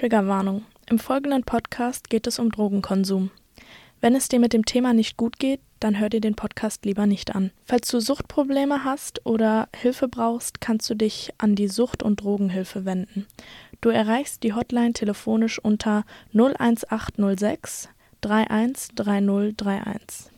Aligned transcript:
Triggerwarnung. 0.00 0.64
Im 0.88 0.98
folgenden 0.98 1.44
Podcast 1.44 2.08
geht 2.08 2.26
es 2.26 2.38
um 2.38 2.50
Drogenkonsum. 2.50 3.30
Wenn 4.00 4.14
es 4.14 4.28
dir 4.28 4.40
mit 4.40 4.54
dem 4.54 4.64
Thema 4.64 4.94
nicht 4.94 5.18
gut 5.18 5.38
geht, 5.38 5.60
dann 5.78 6.00
hör 6.00 6.08
dir 6.08 6.22
den 6.22 6.36
Podcast 6.36 6.86
lieber 6.86 7.04
nicht 7.04 7.34
an. 7.34 7.50
Falls 7.66 7.88
du 7.88 8.00
Suchtprobleme 8.00 8.82
hast 8.82 9.26
oder 9.26 9.68
Hilfe 9.76 10.08
brauchst, 10.08 10.62
kannst 10.62 10.88
du 10.88 10.94
dich 10.94 11.34
an 11.36 11.54
die 11.54 11.68
Sucht- 11.68 12.02
und 12.02 12.22
Drogenhilfe 12.22 12.86
wenden. 12.86 13.26
Du 13.82 13.90
erreichst 13.90 14.42
die 14.42 14.54
Hotline 14.54 14.94
telefonisch 14.94 15.58
unter 15.58 16.06
01806 16.32 17.90
313031. 18.22 20.30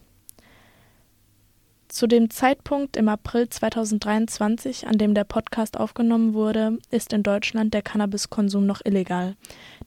Zu 1.93 2.07
dem 2.07 2.31
Zeitpunkt 2.31 2.97
im 2.97 3.11
April 3.11 3.51
2023, 3.51 4.87
an 4.87 4.97
dem 4.97 5.13
der 5.13 5.25
Podcast 5.25 5.79
aufgenommen 5.79 6.33
wurde, 6.33 6.79
ist 6.91 7.13
in 7.13 7.23
Deutschland 7.23 7.75
der 7.75 7.83
Cannabiskonsum 7.83 8.65
noch 8.65 8.81
illegal. 8.83 9.37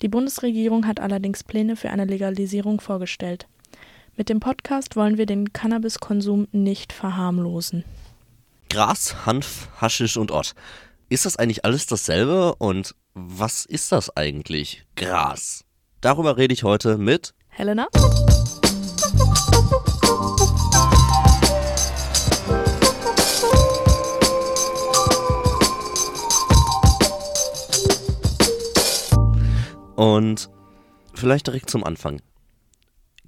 Die 0.04 0.08
Bundesregierung 0.08 0.86
hat 0.86 1.00
allerdings 1.00 1.44
Pläne 1.44 1.76
für 1.76 1.90
eine 1.90 2.06
Legalisierung 2.06 2.80
vorgestellt. 2.80 3.48
Mit 4.16 4.30
dem 4.30 4.40
Podcast 4.40 4.96
wollen 4.96 5.18
wir 5.18 5.26
den 5.26 5.52
Cannabiskonsum 5.52 6.48
nicht 6.52 6.94
verharmlosen. 6.94 7.84
Gras, 8.70 9.26
Hanf, 9.26 9.70
Haschisch 9.82 10.16
und 10.16 10.30
Ott. 10.30 10.54
Ist 11.10 11.26
das 11.26 11.38
eigentlich 11.38 11.66
alles 11.66 11.88
dasselbe 11.88 12.54
und 12.54 12.94
was 13.16 13.66
ist 13.66 13.92
das 13.92 14.16
eigentlich? 14.16 14.86
Gras. 14.96 15.66
Darüber 16.02 16.38
rede 16.38 16.54
ich 16.54 16.64
heute 16.64 17.00
mit 17.00 17.34
Helena? 17.48 17.88
Und 29.96 30.50
vielleicht 31.14 31.48
direkt 31.48 31.70
zum 31.70 31.84
Anfang. 31.84 32.22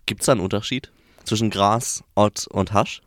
Gibt 0.05 0.21
es 0.21 0.25
da 0.25 0.33
einen 0.33 0.41
Unterschied 0.41 0.91
zwischen 1.23 1.49
Gras, 1.49 2.03
Ott 2.15 2.47
und 2.47 2.73
Hasch? 2.73 3.01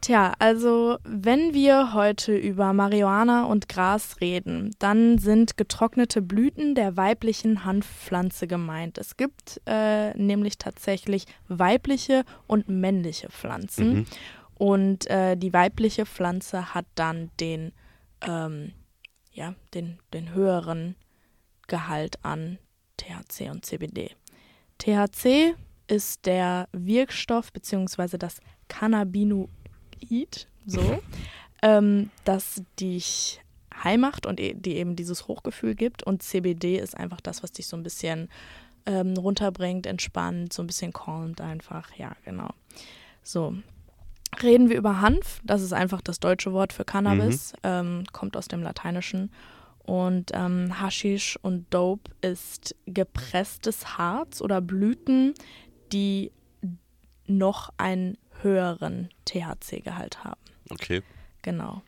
Tja, 0.00 0.34
also 0.38 0.98
wenn 1.04 1.54
wir 1.54 1.94
heute 1.94 2.36
über 2.36 2.74
Marihuana 2.74 3.46
und 3.46 3.70
Gras 3.70 4.20
reden, 4.20 4.72
dann 4.78 5.16
sind 5.16 5.56
getrocknete 5.56 6.20
Blüten 6.20 6.74
der 6.74 6.98
weiblichen 6.98 7.64
Hanfpflanze 7.64 8.46
gemeint. 8.46 8.98
Es 8.98 9.16
gibt 9.16 9.62
äh, 9.64 10.12
nämlich 10.14 10.58
tatsächlich 10.58 11.24
weibliche 11.48 12.24
und 12.46 12.68
männliche 12.68 13.30
Pflanzen. 13.30 13.94
Mhm. 13.94 14.06
Und 14.56 15.06
äh, 15.08 15.36
die 15.36 15.54
weibliche 15.54 16.04
Pflanze 16.04 16.74
hat 16.74 16.86
dann 16.96 17.30
den, 17.40 17.72
ähm, 18.20 18.72
ja, 19.32 19.54
den, 19.72 20.00
den 20.12 20.34
höheren 20.34 20.96
Gehalt 21.66 22.22
an 22.22 22.58
THC 22.96 23.50
und 23.50 23.64
CBD. 23.64 24.10
THC 24.78 25.54
ist 25.86 26.26
der 26.26 26.68
Wirkstoff 26.72 27.52
bzw. 27.52 28.18
das 28.18 28.40
Cannabinoid, 28.68 29.48
so, 30.66 31.00
ähm, 31.62 32.10
das 32.24 32.62
dich 32.80 33.40
high 33.82 33.98
macht 33.98 34.26
und 34.26 34.40
e 34.40 34.54
die 34.54 34.76
eben 34.76 34.96
dieses 34.96 35.28
Hochgefühl 35.28 35.74
gibt. 35.74 36.02
Und 36.02 36.22
CBD 36.22 36.78
ist 36.78 36.96
einfach 36.96 37.20
das, 37.20 37.42
was 37.42 37.52
dich 37.52 37.66
so 37.66 37.76
ein 37.76 37.82
bisschen 37.82 38.28
ähm, 38.86 39.14
runterbringt, 39.16 39.86
entspannt, 39.86 40.52
so 40.52 40.62
ein 40.62 40.66
bisschen 40.66 40.92
calmt 40.92 41.40
einfach. 41.40 41.94
Ja, 41.96 42.12
genau. 42.24 42.50
So. 43.22 43.54
Reden 44.42 44.68
wir 44.68 44.76
über 44.76 45.00
Hanf, 45.00 45.40
das 45.44 45.62
ist 45.62 45.72
einfach 45.72 46.00
das 46.00 46.18
deutsche 46.18 46.52
Wort 46.52 46.72
für 46.72 46.84
Cannabis, 46.84 47.52
ähm, 47.62 48.02
kommt 48.12 48.36
aus 48.36 48.48
dem 48.48 48.62
Lateinischen. 48.62 49.30
Und 49.84 50.30
ähm, 50.32 50.80
Haschisch 50.80 51.38
und 51.42 51.66
Dope 51.72 52.10
ist 52.22 52.74
gepresstes 52.86 53.98
Harz 53.98 54.40
oder 54.40 54.60
Blüten, 54.60 55.34
die 55.92 56.32
noch 57.26 57.70
einen 57.76 58.16
höheren 58.40 59.08
THC-Gehalt 59.26 60.24
haben. 60.24 60.40
Okay. 60.70 61.02
Genau. 61.42 61.82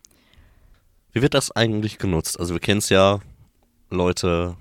Wie 1.13 1.23
wird 1.23 1.35
das 1.35 1.51
eigentlich 1.51 1.99
genutzt? 1.99 2.39
Also 2.39 2.55
wir 2.55 2.61
kennen 2.61 2.79
es 2.79 2.91
ja, 2.91 3.21
Leute 3.91 4.57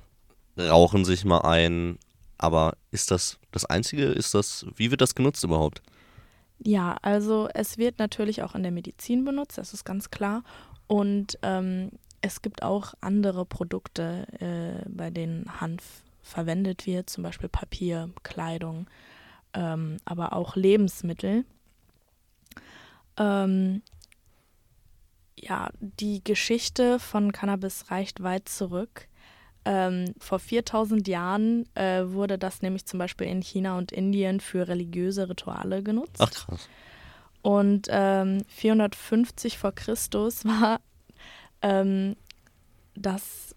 rauchen 0.58 1.04
sich 1.04 1.26
mal 1.26 1.42
ein, 1.42 2.00
aber 2.38 2.78
ist 2.92 3.12
das 3.12 3.40
das 3.52 3.66
Einzige? 3.66 4.06
Ist 4.06 4.34
das, 4.34 4.66
wie 4.76 4.92
wird 4.92 5.02
das 5.02 5.16
genutzt 5.16 5.44
überhaupt? 5.44 5.82
Ja, 6.60 6.98
also 7.02 7.50
es 7.54 7.78
wird 7.78 8.00
natürlich 8.00 8.44
auch 8.44 8.56
in 8.56 8.64
der 8.64 8.72
Medizin 8.72 9.26
benutzt, 9.26 9.58
das 9.58 9.74
ist 9.74 9.84
ganz 9.84 10.10
klar. 10.10 10.44
Und 10.88 11.38
ähm, 11.42 11.92
es 12.26 12.42
gibt 12.42 12.64
auch 12.64 12.96
andere 13.02 13.46
Produkte, 13.46 14.26
äh, 14.40 14.90
bei 14.90 15.12
denen 15.12 15.62
Hanf 15.62 16.02
verwendet 16.24 16.88
wird, 16.88 17.08
zum 17.08 17.24
Beispiel 17.24 17.50
Papier, 17.50 18.10
Kleidung, 18.24 18.88
ähm, 19.54 19.98
aber 20.06 20.34
auch 20.34 20.56
Lebensmittel. 20.56 21.46
Ähm, 23.18 23.84
ja, 25.38 25.70
die 25.80 26.24
Geschichte 26.24 26.98
von 26.98 27.32
Cannabis 27.32 27.92
reicht 27.92 28.24
weit 28.24 28.50
zurück. 28.50 29.08
Ähm, 29.64 30.16
vor 30.18 30.40
4000 30.40 31.08
Jahren 31.08 31.70
äh, 31.76 32.06
wurde 32.08 32.40
das 32.40 32.64
nämlich 32.64 32.88
zum 32.88 32.98
Beispiel 32.98 33.28
in 33.28 33.44
China 33.44 33.78
und 33.78 33.92
Indien 33.92 34.40
für 34.40 34.68
religiöse 34.68 35.30
Rituale 35.30 35.84
genutzt. 35.84 36.18
Ach 36.18 36.32
krass. 36.32 36.68
Und 37.44 37.88
ähm, 37.92 38.44
450 38.48 39.60
vor 39.60 39.74
Christus 39.74 40.44
war 40.46 40.80
ähm, 41.66 42.16
das 42.94 43.56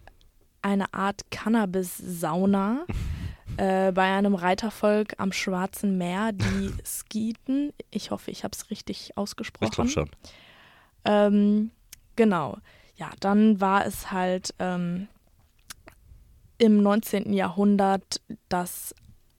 eine 0.62 0.92
Art 0.94 1.30
Cannabis-Sauna 1.30 2.86
äh, 3.58 3.92
bei 3.92 4.16
einem 4.16 4.34
Reitervolk 4.34 5.14
am 5.18 5.30
Schwarzen 5.30 5.98
Meer, 5.98 6.32
die 6.32 6.72
Skiten. 6.84 7.72
Ich 7.90 8.10
hoffe, 8.10 8.30
ich 8.30 8.44
habe 8.44 8.52
es 8.56 8.70
richtig 8.70 9.16
ausgesprochen. 9.16 9.68
Ich 9.68 9.72
glaube 9.72 9.90
schon. 9.90 10.10
Ähm, 11.04 11.70
genau. 12.16 12.56
Ja, 12.96 13.10
dann 13.20 13.60
war 13.60 13.86
es 13.86 14.10
halt 14.10 14.54
ähm, 14.58 15.06
im 16.56 16.82
19. 16.82 17.32
Jahrhundert 17.32 18.20
das 18.48 18.94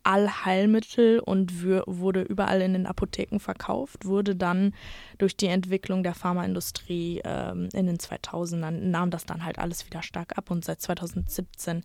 Allheilmittel 0.09 1.20
und 1.20 1.64
wurde 1.64 2.24
überall 2.24 2.62
in 2.62 2.74
den 2.74 2.88
Apotheken 2.88 3.40
verkauft, 3.40 4.06
wurde 4.06 4.36
dann 4.36 4.74
durch 5.20 5.38
die 5.38 5.46
Entwicklung 5.46 6.02
der 6.02 6.16
Pharmaindustrie 6.16 7.22
ähm, 7.24 7.70
in 7.74 7.86
den 7.86 7.97
2000ern, 7.97 8.72
nahm 8.72 9.12
das 9.12 9.28
dann 9.28 9.46
halt 9.46 9.59
alles 9.59 9.86
wieder 9.86 10.02
stark 10.02 10.36
ab 10.36 10.50
und 10.50 10.66
seit 10.66 10.81
2017 10.81 11.84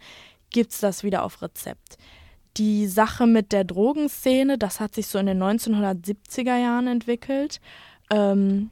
gibt 0.48 0.72
es 0.72 0.80
das 0.80 1.04
wieder 1.04 1.22
auf 1.22 1.42
Rezept. 1.42 1.98
Die 2.56 2.86
Sache 2.86 3.26
mit 3.26 3.52
der 3.52 3.64
Drogenszene, 3.64 4.56
das 4.56 4.80
hat 4.80 4.94
sich 4.94 5.06
so 5.08 5.18
in 5.18 5.26
den 5.26 5.42
1970er 5.42 6.56
Jahren 6.56 6.86
entwickelt. 6.86 7.60
Ähm, 8.10 8.70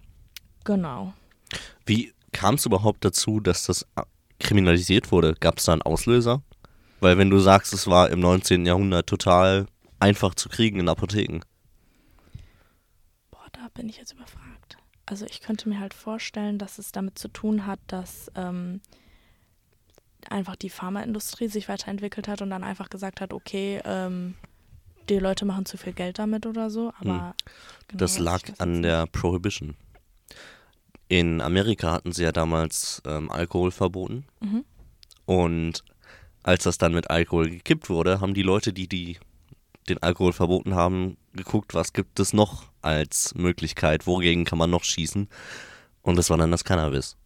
genau. 0.65 1.13
Wie 1.85 2.15
kam 2.33 2.55
es 2.55 2.65
überhaupt 2.65 3.05
dazu, 3.05 3.39
dass 3.39 3.67
das 3.67 3.87
kriminalisiert 4.39 5.13
wurde? 5.13 5.35
Gab 5.39 5.59
es 5.59 5.65
da 5.65 5.73
einen 5.73 5.83
Auslöser? 5.83 6.43
Weil 7.03 7.19
wenn 7.19 7.31
du 7.31 7.41
sagst, 7.41 7.73
es 7.73 7.89
war 7.89 8.11
im 8.11 8.21
19. 8.21 8.65
Jahrhundert 8.65 9.09
total 9.09 9.67
einfach 9.99 10.37
zu 10.37 10.49
kriegen 10.49 10.79
in 10.79 10.89
Apotheken. 10.89 11.41
Boah, 13.33 13.45
da 13.51 13.67
bin 13.75 13.89
ich 13.89 13.97
jetzt 13.97 14.13
überfragt. 14.13 14.77
Also 15.05 15.27
ich 15.27 15.41
könnte 15.41 15.69
mir 15.69 15.81
halt 15.81 15.95
vorstellen, 15.95 16.59
dass 16.59 16.79
es 16.79 16.93
damit 16.93 17.19
zu 17.19 17.27
tun 17.27 17.67
hat, 17.67 17.81
dass 17.89 18.31
ähm, 18.37 18.81
einfach 20.31 20.55
die 20.55 20.71
Pharmaindustrie 20.71 21.49
sich 21.49 21.69
weiterentwickelt 21.69 22.29
hat 22.29 22.41
und 22.41 22.51
dann 22.51 22.63
einfach 22.63 22.89
gesagt 22.89 23.21
hat, 23.21 23.33
okay, 23.33 23.83
ähm, 23.85 24.37
die 25.09 25.19
Leute 25.19 25.45
machen 25.45 25.67
zu 25.67 25.77
viel 25.79 25.95
Geld 25.95 26.21
damit 26.21 26.47
oder 26.47 26.71
so. 26.71 26.93
Aber 27.01 27.35
genau 27.89 27.99
Das 27.99 28.21
lag 28.21 28.43
an 28.59 28.83
der 28.83 29.09
Prohibition. 29.09 29.75
In 31.09 31.41
Amerika 31.41 31.91
hatten 31.91 32.13
sie 32.13 32.23
ja 32.23 32.31
damals 32.31 33.03
ähm, 33.05 33.29
Alkohol 33.29 33.73
verboten. 33.73 34.25
Mhm. 34.39 34.65
Und 35.27 35.83
als 36.43 36.65
das 36.65 36.79
dann 36.79 36.95
mit 36.95 37.11
Alkohol 37.11 37.51
gekippt 37.51 37.89
wurde, 37.89 38.21
haben 38.21 38.35
die 38.35 38.43
Leute, 38.43 38.73
die, 38.73 38.89
die 38.89 39.19
den 39.89 40.03
Alkohol 40.03 40.33
verboten 40.33 40.75
haben, 40.75 41.17
geguckt, 41.33 41.75
was 41.75 41.93
gibt 41.93 42.21
es 42.21 42.33
noch 42.33 42.65
als 42.83 43.35
Möglichkeit, 43.35 44.07
wogegen 44.07 44.45
kann 44.45 44.59
man 44.59 44.71
noch 44.71 44.85
schießen. 44.85 45.29
Und 46.03 46.17
das 46.17 46.31
war 46.31 46.37
dann 46.37 46.51
das 46.51 46.65
Cannabis. 46.65 47.17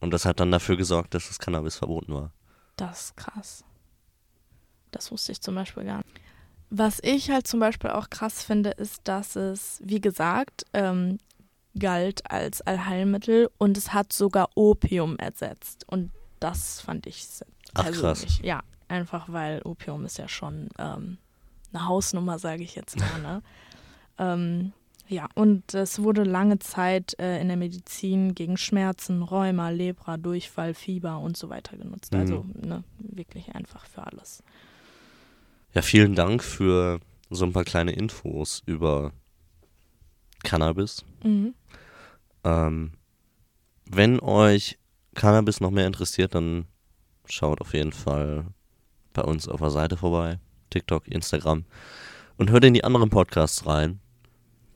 Und 0.00 0.10
das 0.10 0.24
hat 0.24 0.40
dann 0.40 0.50
dafür 0.50 0.76
gesorgt, 0.76 1.14
dass 1.14 1.28
das 1.28 1.38
Cannabis 1.38 1.76
verboten 1.76 2.12
war. 2.14 2.32
Das 2.76 3.06
ist 3.06 3.16
krass. 3.16 3.64
Das 4.90 5.10
wusste 5.10 5.32
ich 5.32 5.40
zum 5.40 5.54
Beispiel 5.54 5.84
gar 5.84 5.98
nicht. 5.98 6.20
Was 6.70 6.98
ich 7.02 7.30
halt 7.30 7.46
zum 7.46 7.60
Beispiel 7.60 7.90
auch 7.90 8.10
krass 8.10 8.42
finde, 8.42 8.70
ist, 8.70 9.02
dass 9.04 9.36
es, 9.36 9.80
wie 9.84 10.00
gesagt, 10.00 10.64
ähm, 10.72 11.18
galt 11.78 12.30
als 12.30 12.62
Allheilmittel 12.62 13.50
und 13.58 13.76
es 13.76 13.92
hat 13.92 14.12
sogar 14.12 14.50
Opium 14.54 15.16
ersetzt. 15.18 15.84
Und 15.88 16.10
das 16.40 16.80
fand 16.80 17.06
ich 17.06 17.26
Ach, 17.74 17.84
krass. 17.84 18.20
persönlich. 18.20 18.40
Ja, 18.40 18.62
einfach 18.88 19.28
weil 19.28 19.62
Opium 19.62 20.04
ist 20.04 20.18
ja 20.18 20.28
schon 20.28 20.68
ähm, 20.78 21.18
eine 21.72 21.86
Hausnummer, 21.86 22.38
sage 22.38 22.62
ich 22.62 22.74
jetzt 22.74 22.98
mal. 22.98 23.20
Ne? 23.20 23.42
ähm, 24.18 24.72
ja, 25.06 25.28
und 25.34 25.74
es 25.74 26.02
wurde 26.02 26.24
lange 26.24 26.58
Zeit 26.60 27.18
äh, 27.18 27.40
in 27.40 27.48
der 27.48 27.58
Medizin 27.58 28.34
gegen 28.34 28.56
Schmerzen, 28.56 29.22
Rheuma, 29.22 29.68
Lepra, 29.68 30.16
Durchfall, 30.16 30.72
Fieber 30.72 31.18
und 31.18 31.36
so 31.36 31.50
weiter 31.50 31.76
genutzt. 31.76 32.14
Mhm. 32.14 32.20
Also 32.20 32.46
ne, 32.54 32.84
wirklich 32.98 33.54
einfach 33.54 33.84
für 33.84 34.06
alles. 34.06 34.42
Ja, 35.74 35.82
vielen 35.82 36.14
Dank 36.14 36.42
für 36.42 37.00
so 37.30 37.44
ein 37.44 37.52
paar 37.52 37.64
kleine 37.64 37.92
Infos 37.92 38.62
über 38.64 39.12
Cannabis. 40.42 41.04
Mhm. 41.22 41.54
Ähm, 42.44 42.92
wenn 43.84 44.20
euch 44.20 44.78
Cannabis 45.14 45.60
noch 45.60 45.70
mehr 45.70 45.86
interessiert, 45.86 46.34
dann 46.34 46.66
schaut 47.26 47.60
auf 47.60 47.74
jeden 47.74 47.92
Fall 47.92 48.46
bei 49.12 49.22
uns 49.22 49.48
auf 49.48 49.60
der 49.60 49.70
Seite 49.70 49.96
vorbei. 49.96 50.38
TikTok, 50.70 51.06
Instagram. 51.08 51.64
Und 52.36 52.50
hört 52.50 52.64
in 52.64 52.74
die 52.74 52.84
anderen 52.84 53.10
Podcasts 53.10 53.66
rein. 53.66 54.00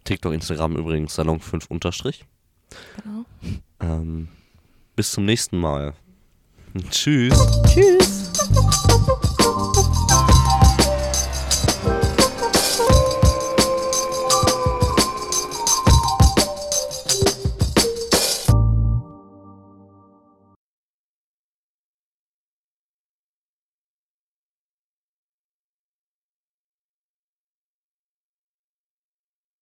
TikTok, 0.04 0.32
Instagram 0.32 0.76
übrigens 0.76 1.14
Salon 1.14 1.40
5 1.40 1.66
unterstrich. 1.66 2.24
Genau. 3.02 3.24
Ähm, 3.80 4.28
bis 4.96 5.12
zum 5.12 5.24
nächsten 5.24 5.58
Mal. 5.58 5.94
Tschüss. 6.90 7.34
Tschüss. 7.66 8.27